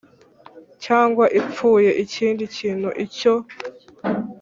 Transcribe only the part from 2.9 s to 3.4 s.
icyo